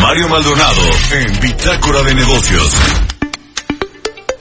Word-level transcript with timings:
Mario 0.00 0.28
Maldonado 0.28 0.82
en 1.12 1.40
Bitácora 1.40 2.02
de 2.02 2.14
Negocios. 2.14 2.74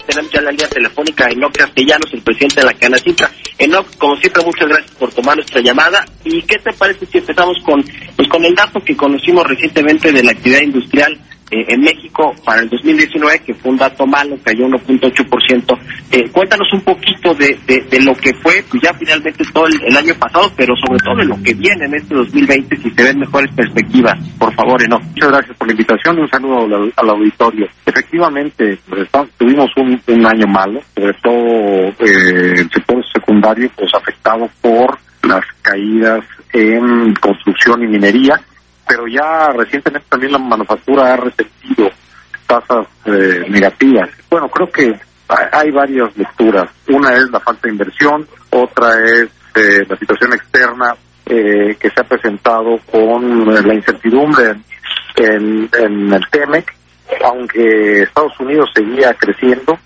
Tenemos 0.08 0.32
ya 0.32 0.42
la 0.42 0.52
línea 0.52 0.70
telefónica 0.70 1.26
a 1.26 1.32
Enoc 1.32 1.58
Castellanos, 1.58 2.14
el 2.14 2.22
presidente 2.22 2.62
de 2.62 2.66
la 2.66 2.74
Canacita. 2.74 3.30
Enoc, 3.58 3.98
como 3.98 4.16
siempre, 4.16 4.44
muchas 4.44 4.70
gracias 4.70 4.92
por 4.92 5.14
tomar 5.14 5.36
nuestra 5.36 5.62
llamada. 5.62 6.06
¿Y 6.24 6.42
qué 6.44 6.58
te 6.60 6.72
parece 6.74 7.06
si 7.06 7.18
empezamos 7.18 7.58
con, 7.66 7.84
pues, 8.16 8.28
con 8.30 8.44
el 8.46 8.56
dato 8.56 8.80
que 8.80 8.96
conocimos 8.96 9.46
recientemente 9.46 10.12
de 10.12 10.24
la 10.24 10.32
actividad 10.32 10.62
industrial 10.62 11.20
eh, 11.52 11.66
en 11.68 11.82
México 11.82 12.36
para 12.46 12.62
el 12.62 12.70
2019, 12.70 13.40
que 13.40 13.54
fue 13.56 13.72
un 13.72 13.78
dato 13.78 14.06
malo, 14.06 14.38
cayó 14.44 14.68
1.8%. 14.68 15.80
Eh, 16.12 16.30
cuéntanos 16.32 16.72
un 16.74 16.82
poquito 16.82 17.34
de, 17.34 17.58
de, 17.66 17.82
de, 17.90 18.02
lo 18.02 18.14
que 18.16 18.34
fue, 18.36 18.64
pues 18.70 18.84
ya 18.84 18.94
finalmente 18.94 19.44
todo 19.52 19.66
el, 19.66 19.98
año 19.98 20.14
pasado, 20.16 20.52
pero 20.56 20.76
sobre 20.76 21.00
todo 21.00 21.16
de 21.16 21.26
lo 21.26 21.42
que 21.42 21.54
viene 21.54 21.86
en 21.86 21.96
este 21.96 22.14
2020, 22.14 22.78
si 22.78 22.92
se 22.92 23.04
ven 23.04 23.20
mejores 23.20 23.52
perspectivas. 23.56 24.18
Por 24.38 24.54
favor, 24.54 24.82
Enoch. 24.84 25.02
Muchas 25.02 25.30
gracias 25.30 25.58
por 25.58 25.68
la 25.68 25.74
invitación 25.74 26.20
un 26.20 26.30
saludo 26.30 26.92
al, 26.96 27.10
auditorio. 27.10 27.68
Efectivamente, 27.86 28.78
pues, 28.88 29.10
tuvimos 29.38 29.72
un, 29.78 30.00
un, 30.08 30.26
año 30.26 30.46
malo, 30.48 30.82
sobre 30.96 31.14
todo 31.14 31.88
eh, 32.00 32.54
el 32.58 32.70
sector 32.70 33.04
secundario, 33.12 33.72
pues 33.76 33.92
afectado 33.94 34.50
por 34.62 34.98
las 35.24 35.44
caídas 35.62 36.24
en 36.54 37.14
construcción 37.16 37.84
y 37.84 37.88
minería 37.88 38.40
pero 38.90 39.08
ya 39.08 39.50
recientemente 39.54 40.08
también 40.10 40.32
la 40.32 40.40
manufactura 40.40 41.14
ha 41.14 41.18
resentido 41.18 41.92
tasas 42.48 42.88
eh, 43.06 43.46
negativas. 43.48 44.10
Bueno, 44.32 44.50
creo 44.50 44.72
que 44.72 45.00
hay 45.52 45.70
varias 45.70 46.18
lecturas. 46.18 46.72
Una 46.88 47.14
es 47.14 47.30
la 47.30 47.40
falta 47.40 47.68
de 47.68 47.74
inversión, 47.74 48.28
otra 48.50 48.96
es 49.06 49.30
eh, 49.54 49.86
la 49.88 49.96
situación 49.96 50.34
externa 50.34 50.96
eh, 51.28 51.78
que 51.80 51.92
se 51.92 52.02
ha 52.02 52.04
presentado 52.04 52.80
con 52.92 53.54
la 53.54 53.74
incertidumbre 53.76 54.56
en, 55.18 55.70
en 55.78 56.12
el 56.12 56.28
TEMEC, 56.32 56.76
aunque 57.24 58.02
Estados 58.02 58.40
Unidos 58.40 58.72
seguía 58.74 59.14
creciendo 59.14 59.78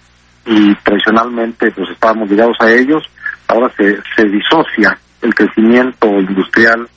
y 0.45 0.73
tradicionalmente 0.75 1.71
pues 1.71 1.89
estábamos 1.89 2.29
ligados 2.29 2.55
a 2.61 2.71
ellos, 2.71 3.03
ahora 3.49 3.69
se, 3.75 3.97
se 4.15 4.23
disocia 4.29 4.97
el 5.21 5.35
crecimiento 5.35 6.07
industrial 6.07 6.87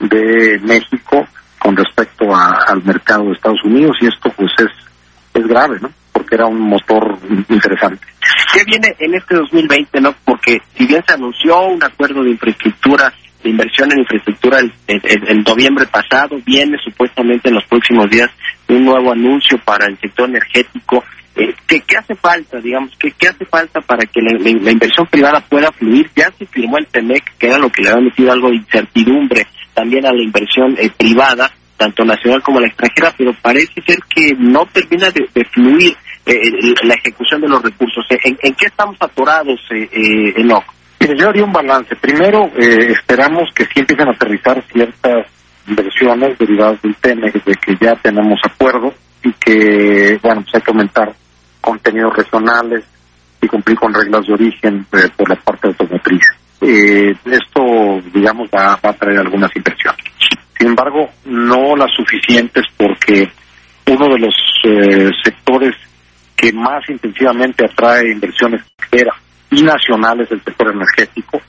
de 0.00 0.60
México 0.62 1.26
con 1.64 1.74
respecto 1.74 2.36
a, 2.36 2.58
al 2.68 2.84
mercado 2.84 3.24
de 3.24 3.32
Estados 3.32 3.64
Unidos 3.64 3.96
y 4.02 4.06
esto 4.06 4.30
pues 4.36 4.52
es, 4.58 4.70
es 5.32 5.48
grave, 5.48 5.78
¿no? 5.80 5.90
Porque 6.12 6.34
era 6.34 6.44
un 6.44 6.60
motor 6.60 7.16
interesante. 7.48 8.04
¿Qué 8.52 8.64
viene 8.66 8.94
en 8.98 9.14
este 9.14 9.34
2020, 9.34 9.98
no? 10.02 10.14
Porque 10.26 10.60
si 10.76 10.84
bien 10.84 11.02
se 11.06 11.14
anunció 11.14 11.58
un 11.62 11.82
acuerdo 11.82 12.22
de 12.22 12.32
infraestructura, 12.32 13.10
de 13.42 13.48
inversión 13.48 13.90
en 13.92 14.00
infraestructura 14.00 14.58
el, 14.58 14.72
el, 14.86 15.42
noviembre 15.42 15.86
pasado, 15.86 16.36
viene 16.44 16.76
supuestamente 16.84 17.48
en 17.48 17.54
los 17.54 17.64
próximos 17.64 18.10
días 18.10 18.28
un 18.68 18.84
nuevo 18.84 19.12
anuncio 19.12 19.56
para 19.64 19.86
el 19.86 19.98
sector 19.98 20.28
energético. 20.28 21.02
Eh, 21.34 21.54
¿qué, 21.66 21.80
¿Qué 21.80 21.96
hace 21.96 22.14
falta, 22.14 22.60
digamos? 22.60 22.92
¿qué, 22.98 23.10
¿Qué 23.12 23.28
hace 23.28 23.46
falta 23.46 23.80
para 23.80 24.04
que 24.04 24.20
la, 24.20 24.38
la 24.38 24.70
inversión 24.70 25.06
privada 25.06 25.40
pueda 25.40 25.72
fluir? 25.72 26.10
Ya 26.14 26.30
se 26.38 26.44
firmó 26.44 26.76
el 26.76 26.86
TEMEC, 26.88 27.38
que 27.38 27.46
era 27.46 27.56
lo 27.56 27.70
que 27.70 27.82
le 27.82 27.88
había 27.88 28.04
metido 28.04 28.32
algo 28.32 28.50
de 28.50 28.56
incertidumbre 28.56 29.46
también 29.74 30.06
a 30.06 30.12
la 30.12 30.22
inversión 30.22 30.74
eh, 30.78 30.90
privada, 30.96 31.50
tanto 31.76 32.04
nacional 32.04 32.42
como 32.42 32.60
la 32.60 32.68
extranjera, 32.68 33.12
pero 33.16 33.34
parece 33.42 33.82
ser 33.86 33.98
que 34.08 34.32
no 34.38 34.64
termina 34.66 35.10
de, 35.10 35.44
fluir 35.52 35.96
eh, 36.24 36.74
la 36.84 36.94
ejecución 36.94 37.40
de 37.40 37.48
los 37.48 37.62
recursos. 37.62 38.04
¿En, 38.08 38.38
en 38.40 38.54
qué 38.54 38.66
estamos 38.66 38.96
atorados, 39.00 39.60
eh, 39.70 39.88
eh, 39.92 40.40
Enoch? 40.40 40.64
Mire, 41.00 41.18
yo 41.18 41.28
haría 41.28 41.44
un 41.44 41.52
balance. 41.52 41.96
Primero, 41.96 42.50
eh, 42.56 42.92
esperamos 42.92 43.50
que 43.54 43.64
sí 43.64 43.80
empiecen 43.80 44.08
a 44.08 44.12
aterrizar 44.12 44.62
ciertas 44.72 45.26
inversiones 45.66 46.38
derivadas 46.38 46.80
del 46.80 46.94
tema, 46.96 47.26
de 47.26 47.40
que 47.40 47.76
ya 47.80 47.94
tenemos 47.96 48.40
acuerdo 48.44 48.94
y 49.22 49.32
que, 49.32 50.18
bueno, 50.22 50.42
pues 50.42 50.54
hay 50.54 50.60
que 50.62 50.70
aumentar 50.70 51.14
contenidos 51.60 52.16
regionales 52.16 52.84
y 53.40 53.46
cumplir 53.46 53.78
con 53.78 53.92
reglas 53.92 54.26
de 54.26 54.32
origen 54.32 54.86
eh, 54.92 55.08
por 55.16 55.28
la 55.28 55.36
parte 55.36 55.68
automotriz. 55.68 56.22
Eh, 56.60 57.14
esto, 57.26 57.62
va, 58.54 58.78
a 58.80 58.92
traer 58.92 59.18
algunas 59.18 59.54
inversiones. 59.54 60.04
Sin 60.58 60.68
embargo, 60.68 61.10
no 61.24 61.76
las 61.76 61.90
suficientes 61.92 62.64
porque 62.76 63.30
uno 63.86 64.08
de 64.08 64.18
los 64.18 64.34
eh, 64.64 65.10
sectores 65.22 65.74
que 66.36 66.52
más 66.52 66.88
intensivamente 66.88 67.64
atrae 67.64 68.12
inversiones 68.12 68.60
extranjeras 68.62 69.16
y 69.50 69.62
nacionales 69.62 70.28
del 70.28 70.42
sector 70.42 70.72
energético 70.72 71.40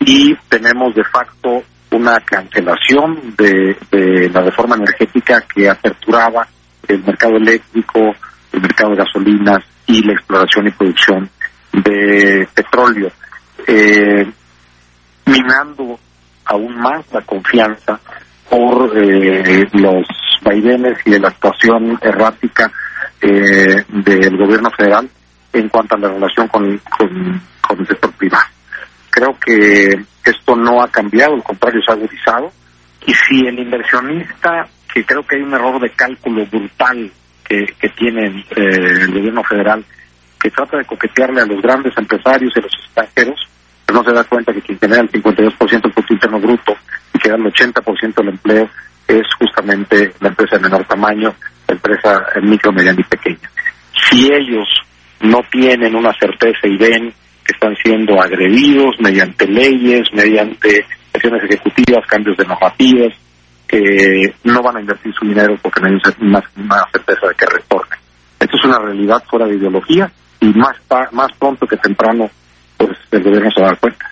y 0.00 0.34
tenemos 0.48 0.94
de 0.94 1.04
facto 1.04 1.62
una 1.90 2.20
cancelación 2.20 3.34
de, 3.36 3.76
de, 3.90 4.28
la 4.28 4.42
reforma 4.42 4.76
energética 4.76 5.42
que 5.42 5.68
aperturaba 5.68 6.46
el 6.86 7.02
mercado 7.04 7.36
eléctrico, 7.36 8.14
el 8.52 8.60
mercado 8.60 8.90
de 8.90 8.96
gasolinas 8.96 9.64
y 9.86 10.02
la 10.02 10.12
exploración 10.12 10.66
y 10.66 10.70
producción 10.72 11.30
de 11.72 12.48
petróleo, 12.54 13.10
eh, 13.66 14.26
minando 15.26 15.98
aún 16.46 16.76
más 16.78 17.04
la 17.12 17.20
confianza 17.22 17.98
por 18.48 18.96
eh, 18.96 19.66
los 19.72 20.06
vaivenes 20.42 20.98
y 21.04 21.10
de 21.10 21.20
la 21.20 21.28
actuación 21.28 21.98
errática 22.00 22.70
eh, 23.20 23.84
del 23.88 24.36
gobierno 24.36 24.70
federal 24.70 25.08
en 25.52 25.68
cuanto 25.68 25.96
a 25.96 25.98
la 25.98 26.08
relación 26.08 26.48
con, 26.48 26.78
con, 26.96 27.42
con, 27.60 27.80
el 27.80 27.86
sector 27.86 28.12
privado. 28.12 28.44
Creo 29.10 29.36
que 29.44 30.04
esto 30.24 30.56
no 30.56 30.82
ha 30.82 30.88
cambiado, 30.88 31.34
al 31.34 31.42
contrario, 31.42 31.80
se 31.82 31.90
ha 31.90 31.94
agudizado. 31.94 32.52
Y 33.06 33.14
si 33.14 33.46
el 33.46 33.58
inversionista, 33.58 34.66
que 34.92 35.04
creo 35.04 35.22
que 35.22 35.36
hay 35.36 35.42
un 35.42 35.54
error 35.54 35.80
de 35.80 35.90
cálculo 35.90 36.44
brutal 36.46 37.10
que, 37.44 37.64
que 37.80 37.88
tiene 37.90 38.44
eh, 38.54 39.02
el 39.02 39.12
gobierno 39.12 39.42
federal, 39.44 39.84
que 40.38 40.50
trata 40.50 40.76
de 40.76 40.84
coquetearle 40.84 41.40
a 41.40 41.46
los 41.46 41.62
grandes 41.62 41.96
empresarios 41.96 42.52
y 42.54 42.58
a 42.58 42.62
los 42.62 42.74
extranjeros, 42.74 43.45
no 43.92 44.04
se 44.04 44.12
da 44.12 44.24
cuenta 44.24 44.52
que 44.52 44.62
quien 44.62 44.78
genera 44.78 45.02
el 45.02 45.10
52% 45.10 45.68
del 45.70 45.80
Producto 45.80 46.12
Interno 46.12 46.40
Bruto 46.40 46.76
y 47.14 47.18
que 47.18 47.28
da 47.28 47.36
el 47.36 47.44
80% 47.44 48.14
del 48.14 48.28
empleo 48.28 48.68
es 49.06 49.26
justamente 49.38 50.12
la 50.20 50.28
empresa 50.28 50.56
de 50.56 50.62
menor 50.62 50.84
tamaño, 50.86 51.34
la 51.68 51.74
empresa 51.74 52.26
micro, 52.42 52.72
mediana 52.72 53.00
y 53.00 53.04
pequeña. 53.04 53.50
Si 54.10 54.26
ellos 54.26 54.68
no 55.20 55.40
tienen 55.50 55.94
una 55.94 56.12
certeza 56.18 56.66
y 56.66 56.76
ven 56.76 57.12
que 57.44 57.52
están 57.52 57.76
siendo 57.76 58.20
agredidos 58.20 58.96
mediante 58.98 59.46
leyes, 59.46 60.12
mediante 60.12 60.84
acciones 61.14 61.44
ejecutivas, 61.44 62.06
cambios 62.06 62.36
de 62.36 62.44
normativas, 62.44 63.14
que 63.68 64.34
no 64.44 64.62
van 64.62 64.76
a 64.76 64.80
invertir 64.80 65.12
su 65.14 65.26
dinero 65.26 65.56
porque 65.62 65.80
no 65.80 65.88
hay 65.88 65.98
una, 66.20 66.42
una 66.56 66.84
certeza 66.92 67.28
de 67.28 67.34
que 67.34 67.46
retornen. 67.46 67.98
Esto 68.38 68.56
es 68.56 68.64
una 68.64 68.78
realidad 68.78 69.22
fuera 69.28 69.46
de 69.46 69.56
ideología 69.56 70.10
y 70.40 70.46
más, 70.52 70.76
más 71.12 71.32
pronto 71.38 71.66
que 71.66 71.76
temprano 71.76 72.30
pues 72.76 72.96
el 73.10 73.22
gobierno 73.22 73.50
se 73.50 73.60
va 73.60 73.68
a 73.68 73.70
dar 73.70 73.80
cuenta. 73.80 74.10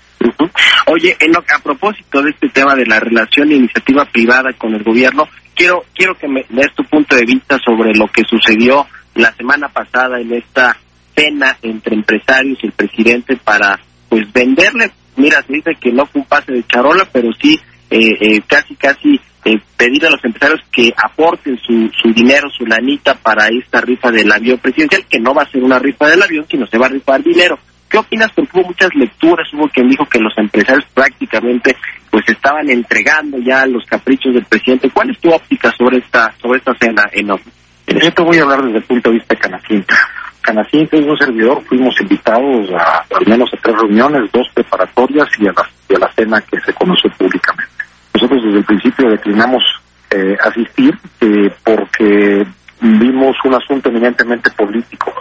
Oye, 0.86 1.16
en 1.18 1.32
lo, 1.32 1.38
a 1.40 1.58
propósito 1.62 2.22
de 2.22 2.30
este 2.30 2.48
tema 2.48 2.74
de 2.74 2.86
la 2.86 3.00
relación 3.00 3.48
de 3.48 3.56
iniciativa 3.56 4.04
privada 4.04 4.52
con 4.52 4.74
el 4.74 4.82
gobierno, 4.82 5.28
quiero 5.54 5.84
quiero 5.94 6.14
que 6.14 6.28
me 6.28 6.44
des 6.48 6.72
tu 6.74 6.84
punto 6.84 7.16
de 7.16 7.24
vista 7.24 7.58
sobre 7.64 7.94
lo 7.94 8.06
que 8.08 8.22
sucedió 8.24 8.86
la 9.14 9.32
semana 9.32 9.68
pasada 9.68 10.20
en 10.20 10.32
esta 10.32 10.76
cena 11.14 11.56
entre 11.62 11.94
empresarios 11.94 12.58
y 12.62 12.66
el 12.66 12.72
presidente 12.72 13.36
para 13.36 13.78
pues 14.08 14.30
venderle, 14.32 14.90
mira, 15.16 15.42
se 15.42 15.54
dice 15.54 15.72
que 15.80 15.92
no 15.92 16.06
fue 16.06 16.22
pase 16.28 16.52
de 16.52 16.66
charola, 16.66 17.06
pero 17.12 17.30
sí 17.40 17.58
eh, 17.90 17.98
eh, 18.20 18.42
casi 18.46 18.74
casi 18.74 19.20
eh, 19.44 19.60
pedir 19.76 20.06
a 20.06 20.10
los 20.10 20.24
empresarios 20.24 20.60
que 20.72 20.92
aporten 20.96 21.58
su, 21.58 21.90
su 22.00 22.12
dinero, 22.12 22.48
su 22.50 22.66
lanita 22.66 23.14
para 23.14 23.46
esta 23.48 23.80
rifa 23.80 24.10
del 24.10 24.30
avión 24.30 24.58
presidencial, 24.58 25.04
que 25.06 25.20
no 25.20 25.34
va 25.34 25.42
a 25.42 25.50
ser 25.50 25.62
una 25.62 25.78
rifa 25.78 26.08
del 26.08 26.22
avión, 26.22 26.46
sino 26.50 26.66
se 26.66 26.78
va 26.78 26.86
a 26.86 26.90
rifar 26.90 27.22
dinero. 27.22 27.58
¿Qué 27.94 28.00
opinas? 28.00 28.32
Porque 28.34 28.58
hubo 28.58 28.66
muchas 28.66 28.92
lecturas, 28.96 29.46
hubo 29.54 29.68
quien 29.68 29.88
dijo 29.88 30.04
que 30.06 30.18
los 30.18 30.36
empresarios 30.36 30.84
prácticamente 30.92 31.76
pues 32.10 32.24
estaban 32.26 32.68
entregando 32.68 33.38
ya 33.38 33.64
los 33.66 33.86
caprichos 33.86 34.34
del 34.34 34.44
presidente. 34.46 34.90
¿Cuál 34.90 35.10
es 35.10 35.20
tu 35.20 35.30
óptica 35.30 35.70
sobre 35.78 35.98
esta 35.98 36.34
sobre 36.42 36.58
esta 36.58 36.74
cena 36.74 37.04
enorme? 37.12 37.44
Yo 37.86 38.12
te 38.12 38.22
voy 38.24 38.36
a 38.38 38.42
hablar 38.42 38.64
desde 38.64 38.78
el 38.78 38.82
punto 38.82 39.10
de 39.10 39.18
vista 39.18 39.36
Canacinta. 39.36 39.94
Canacinta 40.42 40.96
y 40.96 41.04
un 41.04 41.16
servidor 41.16 41.62
fuimos 41.68 41.94
invitados 42.00 42.68
a 42.72 43.04
al 43.16 43.26
menos 43.28 43.48
a 43.54 43.56
tres 43.58 43.76
reuniones, 43.76 44.28
dos 44.32 44.48
preparatorias 44.52 45.28
y 45.38 45.46
a 45.46 45.52
la, 45.52 45.70
y 45.88 45.94
a 45.94 45.98
la 46.00 46.12
cena 46.14 46.40
que 46.40 46.58
se 46.62 46.72
conoció 46.72 47.08
públicamente. 47.10 47.72
Nosotros 48.12 48.42
desde 48.42 48.58
el 48.58 48.64
principio 48.64 49.08
declinamos 49.08 49.62
eh, 50.10 50.36
asistir 50.42 50.98
eh, 51.20 51.48
porque 51.62 52.44
vimos 52.80 53.36
un 53.44 53.54
asunto 53.54 53.88
eminentemente 53.88 54.50
político. 54.50 55.14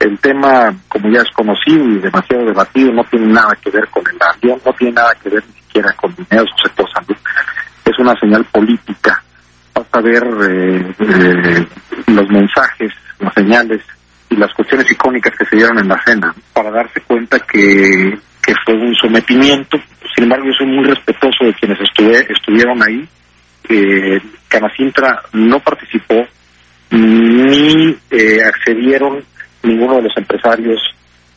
El 0.00 0.18
tema, 0.18 0.74
ya 1.10 1.20
es 1.20 1.30
conocido 1.30 1.84
y 1.84 1.98
demasiado 1.98 2.46
debatido, 2.46 2.92
no 2.92 3.04
tiene 3.04 3.26
nada 3.26 3.56
que 3.62 3.70
ver 3.70 3.88
con 3.88 4.02
el 4.06 4.18
avión, 4.20 4.60
no 4.64 4.72
tiene 4.72 4.94
nada 4.94 5.14
que 5.22 5.28
ver 5.28 5.44
ni 5.46 5.60
siquiera 5.60 5.92
con 5.92 6.14
dinero, 6.14 6.44
su 6.46 6.68
sector. 6.68 6.84
Es 7.84 7.98
una 7.98 8.18
señal 8.18 8.44
política. 8.46 9.22
Basta 9.74 10.00
ver 10.00 10.22
eh, 10.22 10.94
eh, 10.98 11.66
los 12.06 12.28
mensajes, 12.28 12.92
las 13.18 13.34
señales 13.34 13.82
y 14.30 14.36
las 14.36 14.52
cuestiones 14.54 14.90
icónicas 14.90 15.36
que 15.36 15.44
se 15.44 15.56
dieron 15.56 15.78
en 15.78 15.88
la 15.88 16.02
cena 16.04 16.34
para 16.52 16.70
darse 16.70 17.00
cuenta 17.02 17.38
que, 17.40 18.18
que 18.42 18.54
fue 18.64 18.74
un 18.74 18.94
sometimiento. 18.94 19.78
Sin 20.14 20.24
embargo, 20.24 20.46
yo 20.46 20.52
soy 20.58 20.66
muy 20.66 20.84
respetuoso 20.84 21.44
de 21.44 21.54
quienes 21.54 21.78
estuve, 21.80 22.26
estuvieron 22.32 22.82
ahí. 22.82 23.06
Eh, 23.68 24.20
Canacintra 24.48 25.22
no 25.32 25.58
participó 25.60 26.26
ni 26.90 27.96
eh, 28.10 28.42
accedieron 28.44 29.24
ninguno 29.64 29.96
de 29.96 30.02
los 30.02 30.16
empresarios 30.16 30.80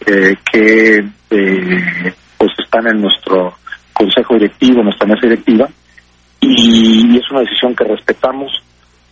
eh, 0.06 0.36
que 0.52 1.04
eh, 1.32 2.14
pues 2.38 2.52
están 2.64 2.88
en 2.88 3.02
nuestro 3.02 3.58
consejo 3.94 4.36
directivo, 4.36 4.84
nuestra 4.84 5.08
mesa 5.08 5.22
directiva, 5.24 5.68
y, 6.40 7.18
es 7.18 7.32
una 7.32 7.42
decisión 7.42 7.76
que 7.76 7.84
respetamos 7.84 8.52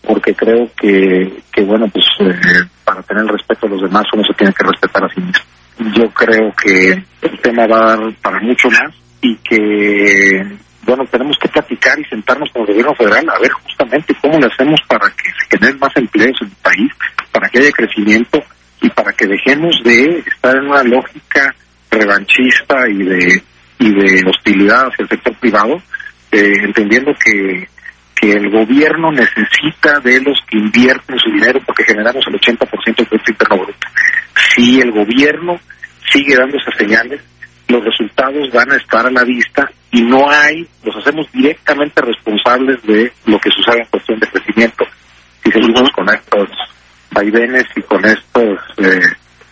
porque 0.05 0.35
creo 0.35 0.69
que, 0.79 1.41
que 1.51 1.63
bueno, 1.63 1.87
pues 1.87 2.05
eh, 2.19 2.35
para 2.83 3.01
tener 3.01 3.23
el 3.23 3.29
respeto 3.29 3.65
a 3.65 3.69
los 3.69 3.81
demás 3.81 4.05
uno 4.13 4.23
se 4.23 4.33
tiene 4.35 4.53
que 4.53 4.63
respetar 4.63 5.03
a 5.03 5.09
sí 5.09 5.19
mismo. 5.19 5.43
Yo 5.97 6.09
creo 6.11 6.53
que 6.53 6.91
el 7.21 7.39
tema 7.41 7.65
va 7.65 7.77
a 7.77 7.97
dar 7.97 8.13
para 8.21 8.39
mucho 8.39 8.69
más 8.69 8.93
y 9.21 9.35
que, 9.37 10.45
bueno, 10.83 11.03
tenemos 11.09 11.35
que 11.41 11.49
platicar 11.49 11.99
y 11.99 12.05
sentarnos 12.05 12.49
con 12.51 12.61
el 12.61 12.67
gobierno 12.67 12.93
federal 12.93 13.27
a 13.29 13.39
ver 13.39 13.51
justamente 13.51 14.15
cómo 14.21 14.39
le 14.39 14.45
hacemos 14.45 14.79
para 14.87 15.09
que 15.09 15.31
se 15.31 15.57
generen 15.57 15.79
más 15.79 15.91
empleos 15.95 16.37
en 16.41 16.47
el 16.47 16.55
país, 16.61 16.91
para 17.31 17.49
que 17.49 17.59
haya 17.59 17.71
crecimiento 17.71 18.43
y 18.85 18.89
para 18.91 19.11
que 19.13 19.25
dejemos 19.25 19.75
de 19.83 20.19
estar 20.19 20.55
en 20.55 20.67
una 20.67 20.83
lógica 20.83 21.53
revanchista 21.89 22.87
y 22.87 23.03
de 23.03 23.43
y 23.79 23.89
de 23.91 24.23
hostilidad 24.29 24.87
hacia 24.87 25.03
el 25.03 25.09
sector 25.09 25.35
privado, 25.35 25.75
eh, 26.31 26.53
entendiendo 26.63 27.11
que, 27.13 27.67
que 28.15 28.31
el 28.31 28.49
gobierno 28.49 29.11
necesita 29.11 29.99
de 29.99 30.21
los 30.21 30.39
que 30.47 30.57
invierten 30.57 31.17
su 31.19 31.29
dinero 31.31 31.59
porque 31.65 31.83
generamos 31.83 32.23
el 32.27 32.39
80% 32.39 32.95
del 32.95 33.05
Producto 33.07 33.31
Interno 33.31 33.57
Bruto. 33.57 33.87
Si 34.55 34.79
el 34.79 34.91
gobierno 34.91 35.59
sigue 36.09 36.35
dando 36.35 36.57
esas 36.57 36.75
señales, 36.77 37.21
los 37.67 37.83
resultados 37.83 38.49
van 38.53 38.71
a 38.71 38.77
estar 38.77 39.05
a 39.05 39.11
la 39.11 39.23
vista 39.23 39.69
y 39.91 40.03
no 40.03 40.29
hay, 40.29 40.65
los 40.83 40.95
hacemos 40.95 41.29
directamente 41.33 42.01
responsables 42.01 42.81
de 42.83 43.11
lo 43.25 43.39
que 43.39 43.49
sucede 43.49 43.81
en 43.81 43.87
cuestión 43.87 44.19
de 44.19 44.27
crecimiento. 44.27 44.85
Si 45.43 45.51
seguimos 45.51 45.89
con 45.89 46.07
estos 46.09 46.49
vaivenes 47.11 47.65
y 47.75 47.81
con 47.81 48.03
estos 48.05 48.54
eh, 48.85 49.01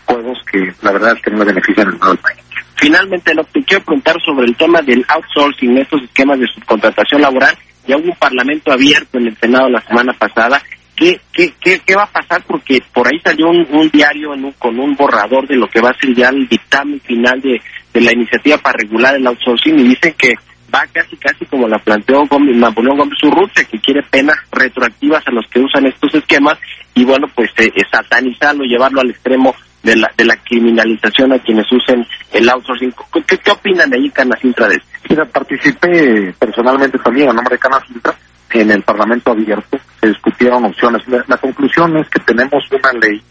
juegos 0.06 0.40
que 0.52 0.74
la 0.82 0.92
verdad 0.92 1.18
que 1.24 1.32
no 1.32 1.46
benefician 1.46 1.88
al 1.88 2.00
nuevo 2.00 2.16
país. 2.18 2.40
Finalmente, 2.76 3.34
lo 3.34 3.44
que 3.46 3.64
quiero 3.64 3.84
preguntar 3.84 4.16
sobre 4.26 4.46
el 4.46 4.56
tema 4.56 4.82
del 4.82 5.06
outsourcing, 5.08 5.78
estos 5.78 6.04
esquemas 6.04 6.40
de 6.40 6.48
subcontratación 6.48 7.22
laboral. 7.22 7.56
Ya 7.88 7.98
hubo 7.98 8.06
un 8.06 8.18
parlamento 8.18 8.72
abierto 8.72 9.18
en 9.18 9.28
el 9.28 9.38
Senado 9.38 9.70
la 9.70 9.82
semana 9.82 10.14
pasada. 10.14 10.62
¿Qué, 10.96 11.20
qué, 11.34 11.54
qué, 11.60 11.82
qué 11.86 11.96
va 11.96 12.04
a 12.04 12.12
pasar? 12.12 12.44
Porque 12.46 12.82
por 12.94 13.08
ahí 13.08 13.20
salió 13.24 13.48
un, 13.50 13.68
un 13.72 13.90
diario 13.90 14.34
en 14.34 14.46
un, 14.46 14.52
con 14.54 14.80
un 14.80 14.96
borrador 14.96 15.48
de 15.48 15.56
lo 15.56 15.68
que 15.68 15.82
va 15.82 15.90
a 15.90 15.98
ser 16.00 16.14
ya 16.14 16.30
el 16.30 16.48
dictamen 16.48 17.00
final 17.02 17.42
de, 17.42 17.62
de 17.94 18.02
la 18.02 18.14
iniciativa 18.14 18.58
para 18.58 18.78
regular 18.78 19.16
el 19.16 19.28
outsourcing 19.28 19.80
y 19.80 19.84
dicen 19.90 20.14
que 20.18 20.34
va 20.74 20.88
casi 20.92 21.16
casi 21.18 21.46
como 21.46 21.68
la 21.68 21.78
planteó 21.80 22.24
Napoleón 22.24 22.98
Gómez 22.98 23.24
Urrutia, 23.24 23.64
que 23.66 23.80
quiere 23.80 24.02
penas 24.04 24.38
retroactivas 24.52 25.25
a 25.28 25.31
los 25.31 25.46
que 25.48 25.60
usan 25.60 25.86
estos 25.86 26.16
esquemas 26.16 26.58
y 26.96 27.06
bueno, 27.06 27.28
pues 27.36 27.52
eh, 27.58 27.72
satanizarlo, 27.92 28.64
llevarlo 28.64 29.02
al 29.02 29.12
extremo 29.12 29.54
de 29.84 29.96
la, 29.98 30.12
de 30.16 30.25
la 30.25 30.36
criminalización 30.38 31.34
a 31.34 31.40
quienes 31.40 31.66
usen 31.72 32.06
el 32.31 32.50
outsourcing. 32.50 32.94
¿Qué, 33.28 33.38
qué 33.38 33.52
opinan 33.52 33.90
de 33.90 33.98
ahí, 33.98 34.10
Canacintra, 34.10 34.68
de? 34.68 34.81
Mira, 35.10 35.25
participé 35.25 36.34
personalmente 36.40 36.98
también 37.00 37.30
a 37.30 37.34
nombre 37.34 37.56
de 37.56 37.60
Canacintra 37.60 38.16
en 38.54 38.72
el 38.72 38.84
Parlamento 38.84 39.31
abierto, 39.31 39.80
se 40.00 40.08
discutieron 40.08 40.66
opciones. 40.66 41.02
La 41.28 41.38
conclusión 41.38 41.98
es 41.98 42.08
que 42.10 42.20
tenemos 42.20 42.64
una 42.72 42.92
ley 43.02 43.22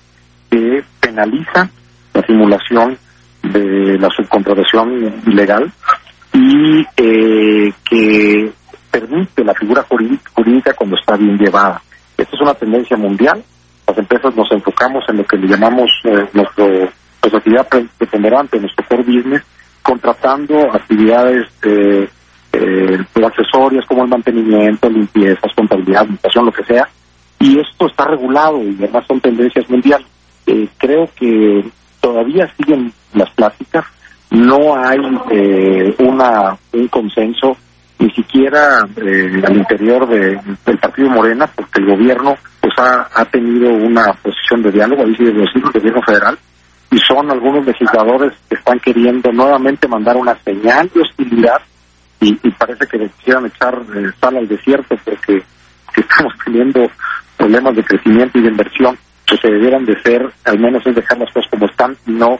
que 0.50 0.83
penaliza 1.00 1.71
la 2.12 2.23
simulación 2.27 2.99
de 3.43 3.99
la 3.99 4.09
subcontratación 4.11 5.23
ilegal 5.27 5.73
y 6.32 6.87
eh, 6.96 7.73
que 7.88 8.52
permite 8.90 9.44
la 9.44 9.55
figura 9.55 9.84
jurídica 9.88 10.75
cuando 10.75 10.96
está 10.96 11.17
bien 11.17 11.37
llevada. 11.38 11.81
Esta 12.17 12.37
es 12.37 12.43
una 12.43 12.55
tendencia 12.55 12.96
mundial. 12.96 13.43
Las 13.87 13.99
empresas 13.99 14.34
nos 14.37 14.50
enfocamos 14.52 15.05
en 15.08 15.19
lo 15.19 15.25
que 15.25 15.37
le 15.37 15.49
llamamos 15.49 15.90
eh, 16.05 16.26
nuestro, 16.32 16.67
nuestra 16.67 17.38
actividad 17.38 17.69
preponderante, 17.99 18.61
nuestro 18.61 18.84
core 18.87 19.02
business, 19.02 19.43
contratando 19.82 20.58
actividades 20.73 21.49
eh, 21.62 22.08
eh, 22.52 22.99
accesorias 23.25 23.84
como 23.87 24.05
el 24.05 24.11
mantenimiento, 24.11 24.88
limpiezas, 24.88 25.52
contabilidad, 25.56 26.02
administración, 26.02 26.46
lo 26.46 26.52
que 26.52 26.64
sea. 26.64 26.88
Y 27.40 27.58
esto 27.58 27.87
está 27.87 28.05
regulado 28.05 28.62
y 28.62 28.76
además 28.79 29.05
son 29.06 29.20
tendencias 29.20 29.69
mundiales. 29.69 30.06
Eh, 30.46 30.69
creo 30.79 31.08
que 31.17 31.64
todavía 32.00 32.49
siguen 32.56 32.93
las 33.14 33.31
pláticas, 33.31 33.84
no 34.32 34.75
hay 34.76 34.99
eh, 35.31 35.94
una 35.99 36.56
un 36.73 36.88
consenso 36.88 37.56
ni 37.99 38.11
siquiera 38.12 38.81
eh, 38.96 39.43
al 39.44 39.56
interior 39.56 40.08
de, 40.08 40.40
del 40.64 40.79
partido 40.79 41.11
Morena 41.11 41.46
porque 41.46 41.81
el 41.81 41.87
gobierno 41.87 42.34
pues 42.61 42.73
ha, 42.79 43.08
ha 43.14 43.25
tenido 43.26 43.70
una 43.70 44.12
posición 44.14 44.62
de 44.62 44.73
diálogo 44.73 45.02
ahí 45.05 45.14
sigue 45.17 45.31
el 45.31 45.73
gobierno 45.73 46.02
federal 46.02 46.38
y 46.90 46.99
son 46.99 47.31
algunos 47.31 47.64
legisladores 47.67 48.32
que 48.49 48.56
están 48.56 48.79
queriendo 48.81 49.31
nuevamente 49.32 49.87
mandar 49.87 50.17
una 50.17 50.34
señal 50.43 50.90
de 50.94 51.02
hostilidad 51.02 51.61
y, 52.20 52.31
y 52.43 52.50
parece 52.52 52.87
que 52.87 52.99
les 52.99 53.12
quieran 53.23 53.46
echar 53.46 53.82
eh, 53.94 54.11
sal 54.19 54.37
al 54.37 54.49
desierto 54.49 54.96
porque 55.05 55.43
estamos 55.96 56.32
teniendo 56.43 56.90
problemas 57.37 57.76
de 57.76 57.84
crecimiento 57.84 58.38
y 58.38 58.43
de 58.43 58.49
inversión 58.49 58.96
que 59.26 59.37
se 59.37 59.49
debieran 59.49 59.84
de 59.84 60.00
ser, 60.02 60.26
al 60.44 60.58
menos 60.58 60.87
es 60.87 60.94
dejar 60.94 61.19
las 61.19 61.32
cosas 61.32 61.50
como 61.50 61.67
están, 61.67 61.96
no 62.06 62.38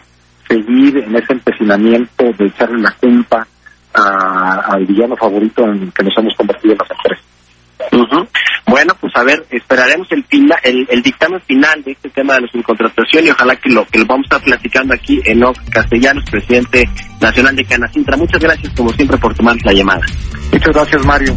seguir 0.53 0.99
en 0.99 1.17
ese 1.17 1.33
empecinamiento 1.33 2.25
de 2.37 2.47
echarle 2.47 2.83
la 2.83 2.91
culpa 2.93 3.47
al 3.95 4.87
villano 4.87 5.17
favorito 5.17 5.65
en 5.65 5.91
que 5.91 6.03
nos 6.03 6.17
hemos 6.19 6.35
convertido 6.37 6.73
en 6.73 6.79
las 6.79 6.91
empresas. 6.91 7.25
Bueno, 8.67 8.95
pues 8.99 9.13
a 9.17 9.23
ver, 9.23 9.45
esperaremos 9.51 10.11
el, 10.13 10.25
final, 10.25 10.59
el, 10.63 10.87
el, 10.89 11.03
dictamen 11.03 11.41
final 11.43 11.83
de 11.83 11.93
este 11.93 12.09
tema 12.09 12.35
de 12.35 12.43
la 12.43 12.49
subcontratación 12.49 13.27
y 13.27 13.31
ojalá 13.31 13.55
que 13.57 13.69
lo 13.69 13.85
que 13.85 13.99
lo 13.99 14.07
vamos 14.07 14.25
a 14.31 14.37
estar 14.37 14.43
platicando 14.43 14.95
aquí 14.95 15.21
en 15.25 15.45
Ox 15.45 15.61
Castellanos, 15.69 16.25
presidente 16.31 16.89
nacional 17.21 17.55
de 17.55 17.65
Canacintra. 17.65 18.17
Muchas 18.17 18.41
gracias, 18.41 18.73
como 18.75 18.91
siempre, 18.95 19.19
por 19.19 19.35
tomar 19.35 19.57
la 19.65 19.73
llamada. 19.73 20.01
Muchas 20.53 20.75
gracias, 20.75 21.05
Mario. 21.05 21.37